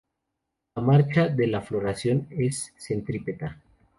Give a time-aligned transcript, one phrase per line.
[0.73, 3.61] La marcha de la floración es centrípeta.